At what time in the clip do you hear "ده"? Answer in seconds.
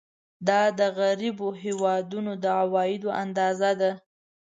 3.79-3.91